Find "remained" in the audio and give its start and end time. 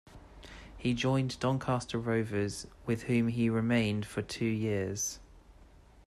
3.51-4.03